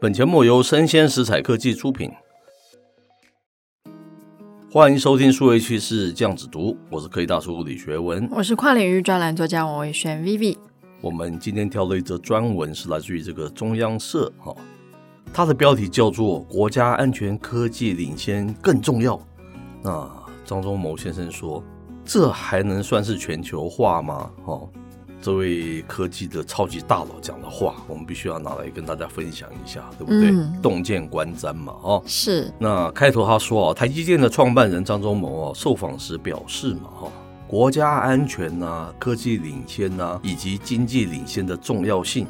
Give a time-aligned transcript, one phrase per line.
[0.00, 2.08] 本节目由生鲜食材科技出品，
[4.70, 10.56] 欢迎收听数位趋势酱子读，我是科技大叔李学文，我是跨领域专栏作家王维轩 Vivi。
[11.00, 14.54] 我们今天挑了一则专文，是来自于这个中央社哈，
[15.32, 19.20] 它的标题叫做“国家安全科技领先更重要”。
[19.82, 20.08] 那
[20.44, 21.60] 张忠谋先生说。
[22.10, 24.30] 这还能算是全球化吗？
[24.46, 24.66] 哦，
[25.20, 30.30] 这位科技的超级大佬讲的话，我们必须要拿来跟大家分享一下，对不对？
[30.30, 32.52] 嗯、洞见观瞻嘛，哦，是。
[32.58, 37.12] 那开头他说啊，台积电的创办人张忠谋啊，受访时表示嘛，哈，
[37.48, 42.26] 国家安全呐、啊、科技领先呐、啊，以及经济领先的重要性，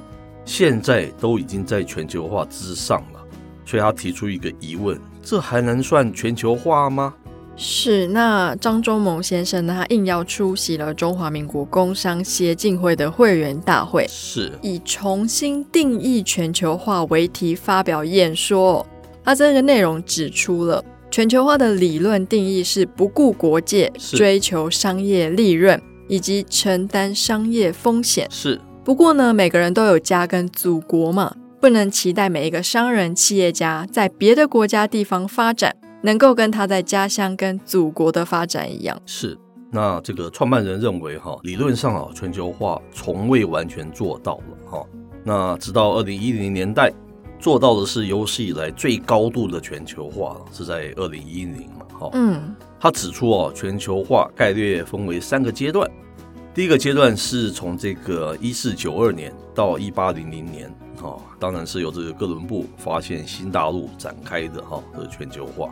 [0.46, 3.20] 现在都已经在全球化之上了。
[3.66, 7.14] 所以他提出一个疑问：这还能算全球化吗？
[7.60, 18.86] 是，那张忠谋先生呢，他应邀出席了中华民国工商协进会的会员大会，是以重新定义全球化为题发表演说。
[19.24, 28.28] 他这个内容指出了全球化的理论定义是不顾国界，追求商业利润以及承担商业风险。
[28.30, 35.74] 是，不过呢，每个人都有家跟祖国嘛，不能期待每一个商人企业家在别的国家地方发展。
[36.02, 39.36] 能够跟他在家乡跟祖国的发展一样，是。
[39.70, 44.86] 那这个创办人认为哈，理论上啊，全球化从未完全做到了哈。
[45.22, 46.90] 那直到二零一零年代，
[47.38, 52.08] 做到的是有史以来最高度的全球化了，是在二零一零嘛哈。
[52.14, 55.86] 嗯，他指出哦，全球化概略分为三个阶段，
[56.54, 65.68] 第一个阶段是从这个一四九二年到一八零零年，哈，当然是由这个哥伦布发现新大陆展开的哈，这个全球化。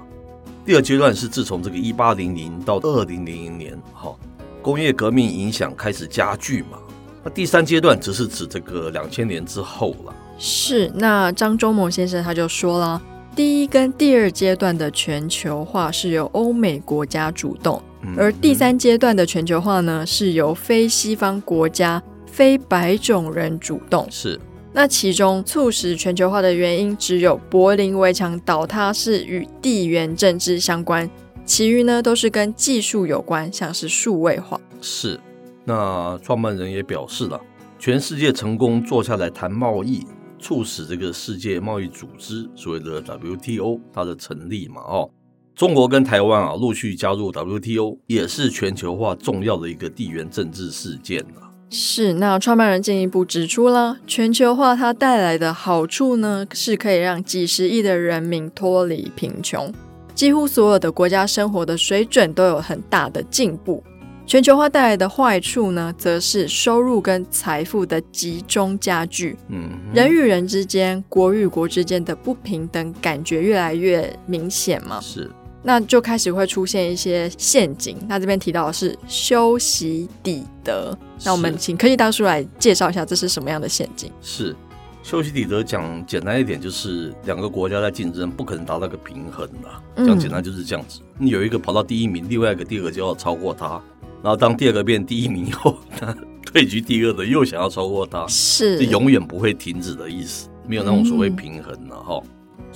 [0.66, 4.12] 第二阶段是自从这个一八零零到二零零零年，哈，
[4.60, 6.76] 工业革命影响开始加剧嘛。
[7.22, 10.12] 那第三阶段则是指这个两千年之后了。
[10.38, 13.00] 是，那张忠谋先生他就说了，
[13.36, 17.80] 第一跟第二阶段的全球化是由欧美国家主动，
[18.16, 24.04] 而第三阶段的全球化呢，是由非西方国家、非白种人主动。
[24.10, 24.36] 是。
[24.76, 31.08] 那其中促使全球化的原因，只有柏林围墙倒塌是与地缘政治相关，
[31.46, 34.60] 其余呢都是跟技术有关，像是数位化。
[34.82, 35.18] 是，
[35.64, 37.40] 那创办人也表示了，
[37.78, 40.04] 全世界成功坐下来谈贸易，
[40.38, 45.10] 促使这个世界贸易组织所谓的 WTO 它的成立嘛，哦，
[45.54, 51.45] 中国跟台湾啊陆续加入 WTO，也是全球化重要的一个地缘政治事件了。
[51.68, 59.72] 是，那创办人进一步指出了全球化它带来的好处呢，是可以让几十亿的人民脱离贫穷，
[60.14, 63.82] 几乎所有的国家生活的水准都有很大的进步。
[64.24, 75.00] 全球化带来的坏处呢，则是收入跟财富的集中加剧，嗯，人与人之间、国与国之间的不平等感觉越来越明显嘛。
[75.00, 75.30] 是。
[75.62, 77.96] 那就开始会出现一些陷阱。
[78.08, 80.96] 那这边提到的是修昔底德。
[81.24, 84.10] 那我们请科技大叔来介绍一下，这是什么样的陷阱？
[84.20, 84.54] 是
[85.02, 90.04] 修昔底德，讲简单一点，就是两个国家在竞争，不可能达到个平衡的。
[90.06, 91.00] 讲简单就是这样子。
[91.18, 93.80] 你有一个跑到第一名，另外一个第二个就要超过他。
[94.22, 100.48] 然后当第二个变第一名以后，他退居第二的又想要超过他，是永远不会停止的意思。
[100.66, 102.20] 没有那种所谓平衡了哈。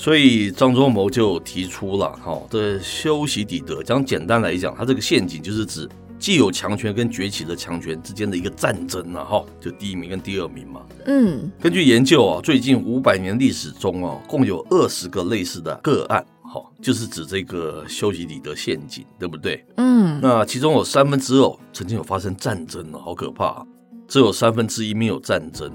[0.01, 5.87] 所以张忠谋就提出了哈，这修昔底德，讲简单来讲，它这个陷阱就是指
[6.19, 10.81] 既有强权跟崛起的强权之间的一个战争了哈，就第一名跟第二名嘛。
[11.05, 19.63] 嗯，根据研究啊，最近五百年历史中啊，共有二十个类似的个案，哈，就是指这个修昔底德陷阱，对不对？
[19.77, 23.63] 嗯，那其中有三分之二曾经有发生战争了，好可怕，
[24.09, 25.71] 只有三分之一没有战争。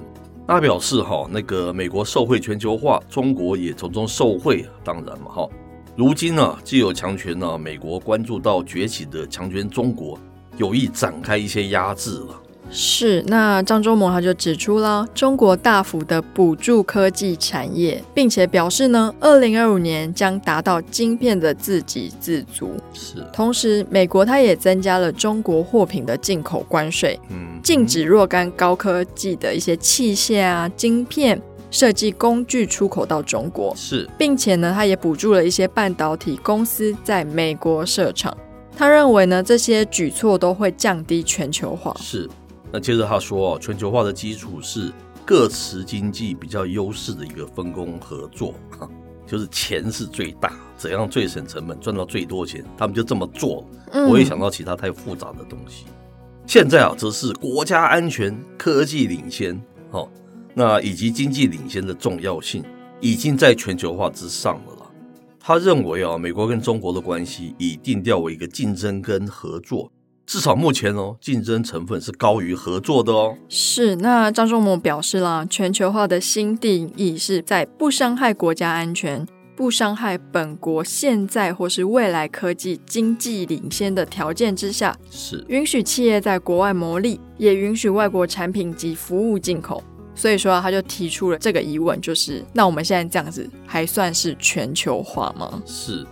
[0.47, 4.65] 他表示：“哈，那个美国受惠全球化，中国也从中受惠。
[4.83, 5.49] 当然嘛，哈，
[5.95, 10.19] 如今呢，既有强权呢，美国关注到崛起的强权中国，
[10.57, 12.41] 有意展开一些压制了。
[12.77, 22.71] 是，那张忠谋他就指出了中国大幅的补助科技产业，并且表示呢，二零二五年将达到晶片的自给自足。
[22.93, 31.41] 是，同时美国它也增加了中国货品的进口关税，嗯，禁止若干高科技的一些器械啊、晶片、
[31.71, 33.73] 设计工具出口到中国。
[33.73, 38.35] 是，并且呢，他也补助了一些半导体公司在美国设厂。
[38.77, 41.95] 他认为呢，这些举措都会降低全球化。
[41.97, 42.29] 是，
[42.75, 44.91] 那接着他说，全球化的基础是
[45.23, 48.53] 各持经济比较优势的一个分工合作，
[49.25, 53.65] 就是钱是最大，怎样最省成本，赚到最多钱，他们就这么做。
[53.93, 55.85] 不会想到其他太复杂的东西。
[55.87, 55.93] 嗯、
[56.45, 59.57] 现在啊，则是国家安全、科技领先，
[59.91, 60.09] 哦，
[60.53, 62.61] 那以及经济领先的重要性，
[62.99, 64.91] 已经在全球化之上了。
[65.39, 69.89] 他认为啊，美国跟中国的关系已定调为一个竞争跟合作，
[70.25, 73.37] 至少目前哦，竞争成分是高于合作的哦。
[73.47, 79.25] 是，那张仲谋表示啦，全球化的新定义是在不伤害国家安全、
[79.55, 89.83] 不伤害本国现在或是未来科技经济领先的条件之下，是允许企业在国外牟利，也允许外国产品及服务进口。
[90.17, 95.61] 所以说啊，他就提出了这个疑问，就是那我们现在这样子还算是全球化吗？
[95.65, 96.07] 是，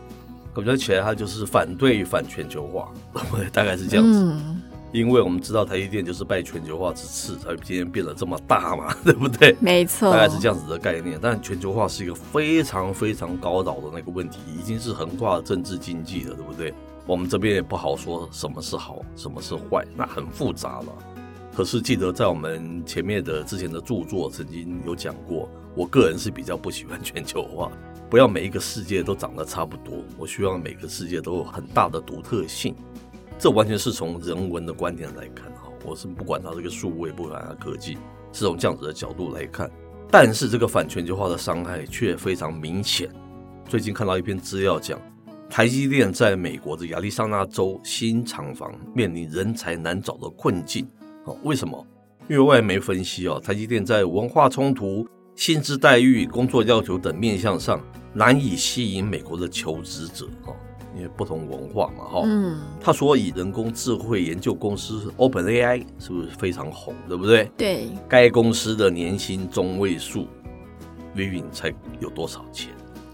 [0.62, 2.92] 感觉起来他就是反对反全球化，
[3.52, 4.20] 大概是这样子。
[4.24, 4.62] 嗯，
[4.92, 9.56] 因为我们知道台积电就是拜全球化之赐，才今天变得这么大嘛， 对不对？
[9.60, 11.18] 没错，大概是这样子的概念。
[11.22, 16.74] 但全球化是一个非常非常高岛的那个问题，已经是横跨政治经济了，对不对？
[17.06, 20.86] 我们这边也不好说什么是好，什么是坏，那很复杂了。
[21.56, 27.72] 可是记得在我们前面的之前的著作曾经有讲过，我个人是比较不喜欢全球化，
[28.14, 32.76] 不要每一个世界都长得差不多，我希望每个世界都有很大的独特性。
[33.40, 37.98] 这完全是从人文的观点来看哈，我是不管它这个数位，不管它科技，
[38.32, 39.68] 是从这样子的角度来看。
[40.12, 43.10] 但是这个反全球化的伤害却非常明显。
[43.68, 45.02] 最近看到一篇资料讲，
[45.50, 50.88] 台积电在美国的亚利桑那州新厂房面临人才难找的困境。
[51.26, 51.84] 哦，为什么？
[52.30, 55.04] 因为外媒分析哦，台积电在文化冲突、
[55.36, 57.82] 薪资待遇、工作要求等面向上
[58.14, 60.56] 难以吸引美国的求职者哦，
[60.96, 62.22] 因为不同文化嘛哈。
[62.26, 62.62] 嗯。
[62.80, 67.52] 他说以人工智慧研究公司 OpenAI 是不是非常红，对不对？
[67.58, 67.88] 对。
[68.08, 70.28] 该公司的年薪中位数
[71.16, 72.70] ，Vivian 猜有多少钱？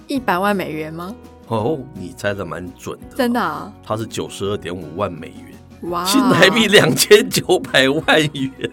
[0.07, 1.15] 一百万美元吗？
[1.47, 3.15] 哦，你猜的蛮准的。
[3.15, 3.73] 真的啊？
[3.81, 5.53] 它是九十二点五万美元。
[5.83, 8.71] 哇，新台币两千九百万元，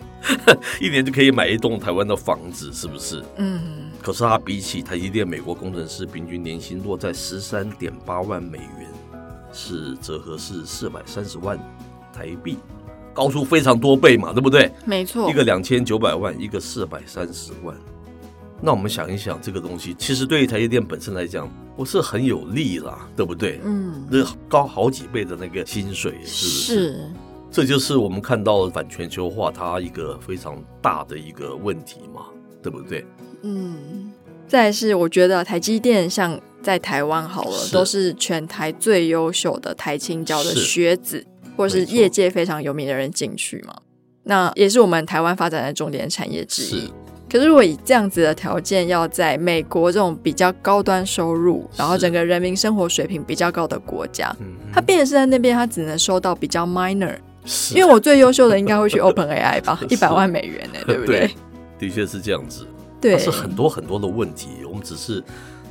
[0.81, 3.25] 一年就可以买一栋台湾的房子，是不是？
[3.37, 3.91] 嗯。
[4.03, 8.89] 可是它比起台积电美国工程师平均年薪落在十三点八万美元，
[9.53, 11.59] 是折合是四百三十万
[12.13, 12.59] 台币，
[13.13, 14.73] 高出非常多倍嘛，对不对？
[14.85, 15.31] 没错。
[15.31, 17.77] 一个两千九百万，一个四百三十万。
[18.63, 23.61] 那我们想一想，这个东西其实对于台积电本身来讲，不是很有利啦，对不对？
[23.65, 26.93] 嗯，那高好几倍的那个薪水，是不是？
[26.93, 27.11] 是。
[27.51, 32.27] 这就是我们看到反全球化它一个非常大的一个问题嘛，
[32.63, 33.05] 对不对？
[33.43, 34.13] 嗯。
[34.49, 41.27] 再是，我觉得台积电像在台湾好了，是都是全台最优秀的台青教的学子，是
[41.57, 43.77] 或是业界非常有名的人进去嘛。
[44.23, 46.93] 那也是我们台湾发展的重点产业之一。
[47.31, 54.35] 可是，如果以这样子的条件，要在美国这种比较高端收入，然后整个人民生活水平比较高的国家，
[54.73, 57.15] 他变成是在那边，他只能收到比较 minor。
[57.75, 61.31] 因为我最优秀的应该会去 Open AI 吧， 一百万美元呢，对不对？
[61.79, 62.67] 的确是这样子，
[63.01, 65.23] 对，是很多很多的问题，我们只是。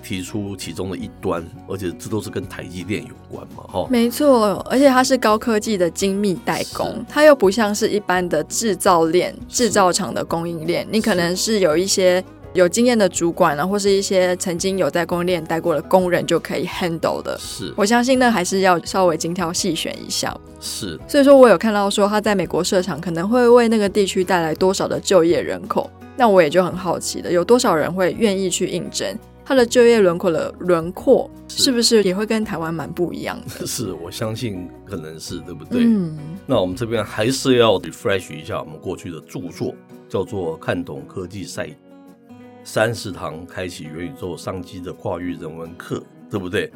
[0.05, 17.35] 提出其中的一端，而且这都是跟台积电有关嘛，哈，没错，而且它是高科技的精密代工，它又不像是一般的制造链、制造厂的供应链，你可能是有一些有经验的主管啊，或是一些曾经有在供应链待过的工人就可以 handle 的。
[17.39, 20.37] 是，我相信那还是要稍微精挑细选一下。
[20.61, 29.17] 是，所以说我有看到说他在美国设厂可能会为那个地区带来多少的就业人口，那我也就很好奇的，有多少人会愿意去应征？
[29.45, 33.65] 它的就业轮廓的轮廓是不是也会跟台湾蛮不一样的？
[33.67, 35.83] 是，我相信可能是，对不对？
[35.85, 36.17] 嗯。
[36.47, 39.75] 那我们这边还是要 refresh 一下我们过去的著作，
[40.09, 41.67] 叫做《看懂科技赛》，
[42.63, 46.71] 三十堂开启元宇宙商机的跨域人文课，对不对？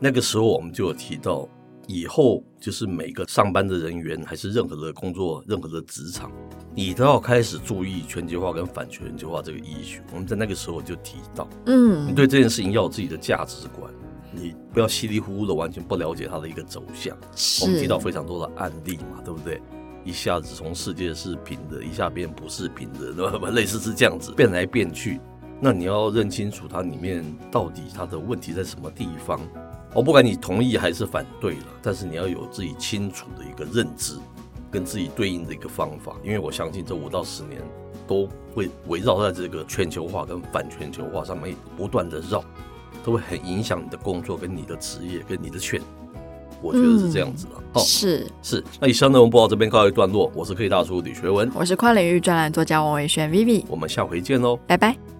[0.00, 1.48] 那个时候我们就有提到。
[1.88, 6.30] 以后就是每个上班的人员，还是任何的工作、任何的职场，
[6.74, 9.98] 你都要开始注意全球化跟反全球化这个议题。
[10.12, 13.90] 我们在那个时候就提到，嗯，你对这件事情要有自己的价值观，
[14.30, 17.16] 你不要稀里糊涂的完全不了解它的一个走向。
[17.62, 19.60] 我们提到非常多的案例嘛，对不对？
[20.04, 23.48] 一下子从世界是平的，一下变不是平的，对吧？
[23.48, 25.18] 类似是这样子变来变去。
[25.58, 29.40] 那你要认清楚它里面到底它的问题在什么地方。
[29.94, 34.18] 我不管你同意还是反对了，但是你要有自己清楚的一个认知，
[34.70, 36.14] 跟自己对应的一个方法。
[36.22, 37.60] 因为我相信这五到十年
[38.06, 42.44] 都会围绕在这个全球化跟反全球化上面不断的绕，
[43.02, 45.80] 都会很影响你的工作跟你的职业跟你的选。
[46.60, 47.52] 我觉得是这样子的。
[47.56, 48.62] 嗯、哦，是是。
[48.80, 55.17] 那以上内容播到这边告一段落，我是科技大叔李学文，我是跨领域专栏作家王维轩 Vivi，我们下回见喽，拜拜。